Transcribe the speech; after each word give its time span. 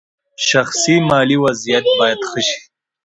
شخصي 0.49 0.95
مالي 1.09 1.37
وضعیت 1.43 1.85
باید 1.99 2.19
ښه 2.29 2.41
شي. 2.47 2.59